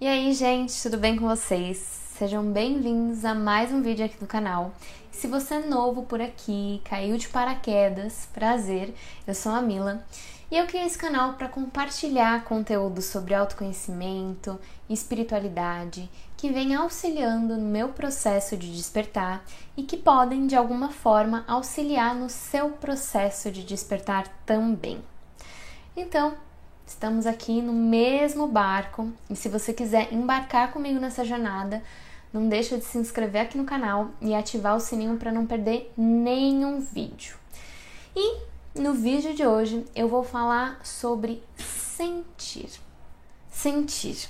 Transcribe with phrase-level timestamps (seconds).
[0.00, 1.76] E aí, gente, tudo bem com vocês?
[2.16, 4.72] Sejam bem-vindos a mais um vídeo aqui do canal.
[5.10, 8.94] Se você é novo por aqui, caiu de paraquedas, prazer,
[9.26, 10.06] eu sou a Mila
[10.52, 14.56] e eu criei esse canal para compartilhar conteúdo sobre autoconhecimento
[14.88, 19.44] e espiritualidade que vem auxiliando no meu processo de despertar
[19.76, 25.02] e que podem de alguma forma auxiliar no seu processo de despertar também.
[25.96, 26.36] Então,
[26.88, 31.82] Estamos aqui no mesmo barco e se você quiser embarcar comigo nessa jornada,
[32.32, 35.92] não deixa de se inscrever aqui no canal e ativar o sininho para não perder
[35.94, 37.36] nenhum vídeo.
[38.16, 38.38] E
[38.74, 42.70] no vídeo de hoje eu vou falar sobre sentir.
[43.50, 44.26] Sentir.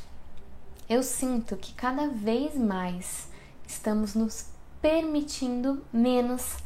[0.88, 3.28] Eu sinto que cada vez mais
[3.68, 4.46] estamos nos
[4.82, 6.56] permitindo menos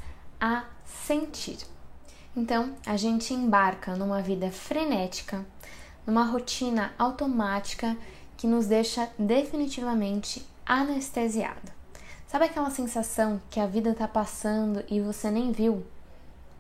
[0.41, 1.59] a sentir.
[2.35, 5.45] Então, a gente embarca numa vida frenética,
[6.07, 7.97] numa rotina automática
[8.37, 11.73] que nos deixa definitivamente anestesiado.
[12.27, 15.85] Sabe aquela sensação que a vida está passando e você nem viu?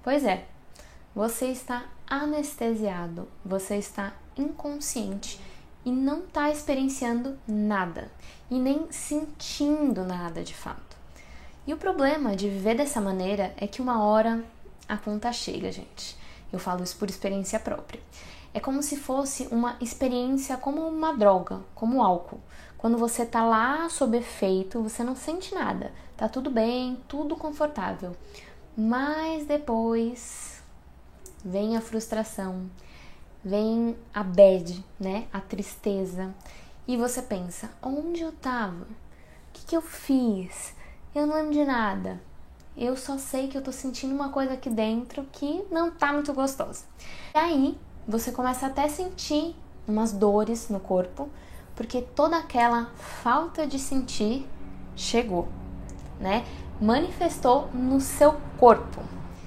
[0.03, 0.45] Pois é,
[1.15, 5.41] você está anestesiado, você está inconsciente
[5.85, 8.11] e não está experienciando nada
[8.51, 10.97] e nem sentindo nada de fato.
[11.67, 14.45] E o problema de viver dessa maneira é que uma hora
[14.89, 16.17] a conta chega, gente.
[16.53, 18.01] Eu falo isso por experiência própria.
[18.55, 22.41] É como se fosse uma experiência como uma droga, como álcool.
[22.77, 28.15] Quando você tá lá sob efeito, você não sente nada, tá tudo bem, tudo confortável.
[28.77, 30.63] Mas depois
[31.45, 32.69] vem a frustração,
[33.45, 35.27] vem a bad, né?
[35.33, 36.35] A tristeza.
[36.87, 38.85] E você pensa: onde eu tava?
[38.85, 40.75] O que, que eu fiz?
[41.15, 42.21] Eu não lembro de nada.
[42.77, 46.33] Eu só sei que eu tô sentindo uma coisa aqui dentro que não tá muito
[46.33, 46.85] gostosa.
[47.35, 49.55] E aí você começa até a sentir
[49.87, 51.29] umas dores no corpo,
[51.75, 54.47] porque toda aquela falta de sentir
[54.97, 55.49] chegou,
[56.21, 56.45] né?
[56.81, 59.01] Manifestou no seu corpo.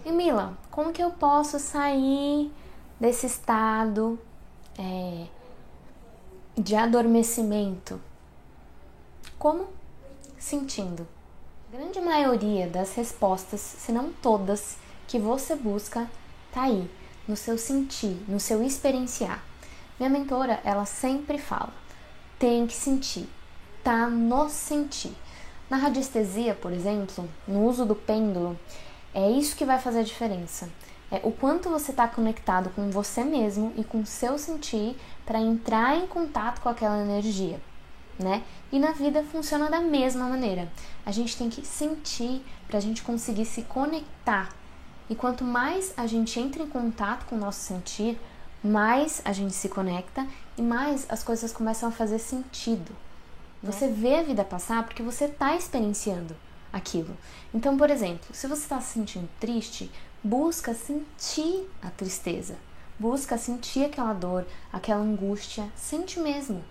[0.06, 2.52] E Mila, como que eu posso sair
[3.00, 4.20] desse estado
[4.78, 5.26] é,
[6.58, 8.00] de adormecimento?
[9.38, 9.68] Como?
[10.38, 11.08] Sentindo.
[11.74, 16.10] A grande maioria das respostas, se não todas, que você busca,
[16.54, 16.90] tá aí
[17.28, 19.44] no seu sentir, no seu experienciar.
[20.00, 21.74] Minha mentora, ela sempre fala:
[22.38, 23.30] tem que sentir,
[23.84, 25.16] tá no sentir.
[25.70, 28.60] Na radiestesia, por exemplo, no uso do pêndulo,
[29.14, 30.70] é isso que vai fazer a diferença.
[31.12, 35.40] É o quanto você está conectado com você mesmo e com o seu sentir para
[35.40, 37.60] entrar em contato com aquela energia,
[38.20, 38.44] né?
[38.72, 40.70] E na vida funciona da mesma maneira.
[41.06, 44.50] A gente tem que sentir para a gente conseguir se conectar
[45.10, 48.20] e quanto mais a gente entra em contato com o nosso sentir,
[48.64, 50.26] mais a gente se conecta
[50.58, 52.92] e mais as coisas começam a fazer sentido.
[53.62, 56.36] Você vê a vida passar porque você está experienciando
[56.74, 57.16] aquilo.
[57.54, 59.92] Então, por exemplo, se você está se sentindo triste,
[60.24, 62.56] busca sentir a tristeza.
[62.98, 65.70] Busca sentir aquela dor, aquela angústia.
[65.76, 66.64] Sente mesmo.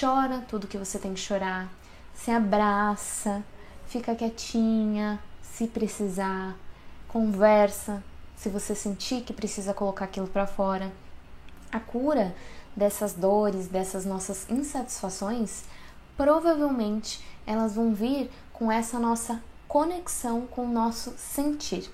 [0.00, 1.68] Chora tudo que você tem que chorar.
[2.14, 3.44] Se abraça.
[3.86, 6.56] Fica quietinha, se precisar
[7.12, 8.02] conversa,
[8.36, 10.92] se você sentir que precisa colocar aquilo para fora.
[11.72, 12.34] A cura
[12.74, 15.64] dessas dores, dessas nossas insatisfações,
[16.16, 21.90] provavelmente elas vão vir com essa nossa conexão com o nosso sentir.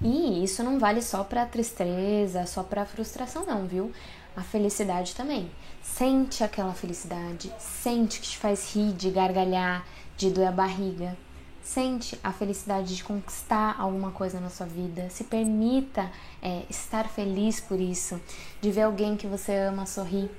[0.00, 3.92] E isso não vale só para tristeza, só para frustração não, viu?
[4.36, 5.50] A felicidade também.
[5.82, 11.16] Sente aquela felicidade, sente que te faz rir, de gargalhar, de doer a barriga.
[11.64, 15.08] Sente a felicidade de conquistar alguma coisa na sua vida.
[15.08, 18.20] Se permita é, estar feliz por isso,
[18.60, 20.30] de ver alguém que você ama sorrir.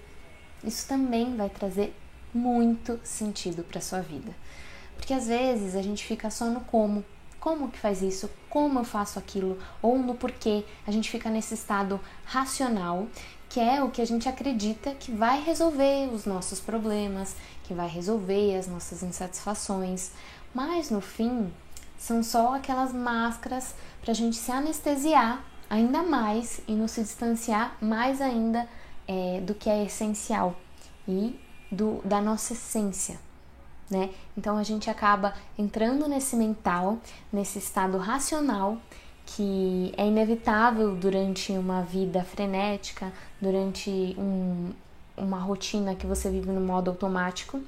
[0.64, 1.96] Isso também vai trazer
[2.32, 4.36] muito sentido para sua vida.
[4.96, 7.04] Porque às vezes a gente fica só no como.
[7.40, 8.30] Como que faz isso?
[8.50, 9.58] Como eu faço aquilo?
[9.82, 10.64] Ou no porquê.
[10.86, 13.08] A gente fica nesse estado racional,
[13.56, 17.88] que é o que a gente acredita que vai resolver os nossos problemas, que vai
[17.88, 20.12] resolver as nossas insatisfações.
[20.54, 21.50] Mas no fim,
[21.98, 28.20] são só aquelas máscaras para a gente se anestesiar ainda mais e nos distanciar mais
[28.20, 28.68] ainda
[29.08, 30.54] é, do que é essencial
[31.08, 31.40] e
[31.72, 33.18] do, da nossa essência.
[33.90, 34.10] Né?
[34.38, 36.98] Então a gente acaba entrando nesse mental,
[37.32, 38.80] nesse estado racional
[39.26, 43.12] que é inevitável durante uma vida frenética,
[43.42, 44.72] durante um,
[45.18, 47.62] uma rotina que você vive no modo automático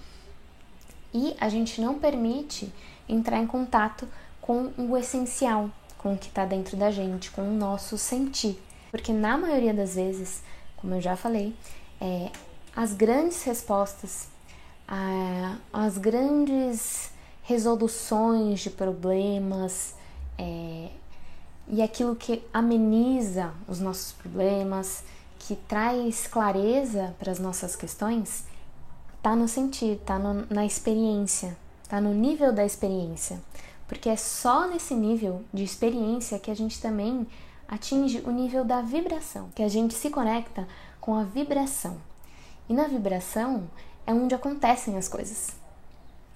[1.13, 2.71] e a gente não permite
[3.07, 4.07] entrar em contato
[4.42, 8.62] com o essencial, com o que está dentro da gente, com o nosso sentir.
[8.92, 10.44] Porque na maioria das vezes,
[10.75, 11.56] como eu já falei,
[12.00, 12.31] é,
[12.75, 14.30] as grandes respostas
[15.71, 17.12] as grandes
[17.44, 19.95] resoluções de problemas
[20.38, 20.89] é,
[21.69, 25.04] e aquilo que ameniza os nossos problemas,
[25.40, 28.46] que traz clareza para as nossas questões,
[29.22, 33.42] tá no sentir, tá no, na experiência, tá no nível da experiência.
[33.88, 37.28] Porque é só nesse nível de experiência que a gente também
[37.68, 40.68] atinge o nível da vibração, que a gente se conecta
[41.00, 41.98] com a vibração.
[42.69, 43.69] E na vibração
[44.06, 45.56] é onde acontecem as coisas,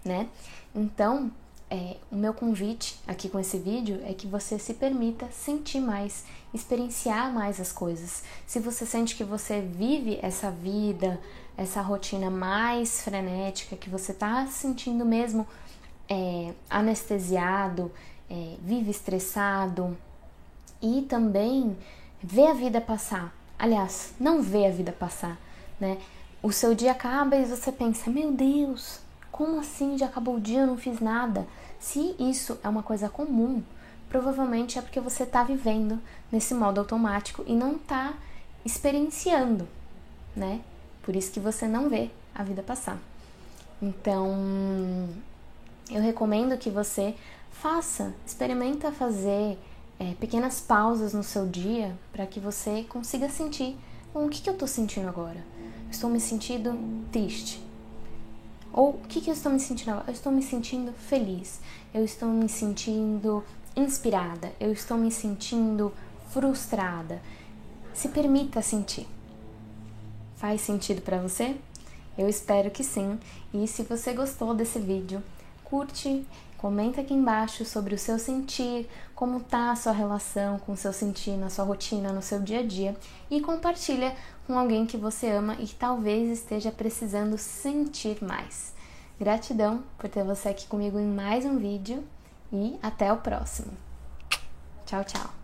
[0.04, 0.28] né?
[0.74, 1.32] Então,
[1.72, 6.26] é, o meu convite aqui com esse vídeo é que você se permita sentir mais,
[6.54, 8.24] experienciar mais as coisas.
[8.46, 11.18] Se você sente que você vive essa vida,
[11.56, 15.48] essa rotina mais frenética, que você está sentindo mesmo
[16.10, 17.90] é, anestesiado,
[18.30, 19.98] é, vive estressado
[20.82, 21.78] e também
[22.22, 23.34] vê a vida passar.
[23.58, 25.40] Aliás, não vê a vida passar,
[25.80, 25.98] né?
[26.44, 29.00] O seu dia acaba e você pensa: meu Deus,
[29.32, 31.48] como assim já acabou o dia, eu não fiz nada?
[31.80, 33.64] Se isso é uma coisa comum,
[34.10, 36.00] provavelmente é porque você está vivendo
[36.32, 38.14] nesse modo automático e não está
[38.66, 39.68] experienciando,
[40.36, 40.62] né?
[41.02, 43.00] Por isso que você não vê a vida passar.
[43.82, 45.10] Então,
[45.90, 47.16] eu recomendo que você
[47.52, 49.58] faça, experimenta fazer
[50.00, 53.78] é, pequenas pausas no seu dia para que você consiga sentir
[54.14, 55.44] bom, o que, que eu estou sentindo agora.
[55.90, 56.78] Estou me sentindo
[57.12, 57.71] triste.
[58.74, 59.92] Ou o que, que eu estou me sentindo?
[60.08, 61.60] Eu estou me sentindo feliz,
[61.94, 63.44] eu estou me sentindo
[63.76, 65.94] inspirada, eu estou me sentindo
[66.30, 67.22] frustrada.
[67.94, 69.08] Se permita sentir.
[70.36, 71.56] Faz sentido para você?
[72.18, 73.20] Eu espero que sim.
[73.54, 75.22] E se você gostou desse vídeo,
[75.64, 76.26] curte,
[76.62, 80.94] comenta aqui embaixo sobre o seu sentir, como tá a sua relação com o seu
[80.94, 82.96] sentir na sua rotina, no seu dia a dia
[83.32, 84.16] e compartilha
[84.46, 88.76] com alguém que você ama e talvez esteja precisando sentir mais.
[89.20, 92.04] Gratidão por ter você aqui comigo em mais um vídeo
[92.54, 93.72] e até o próximo.
[94.86, 95.41] Tchau, tchau.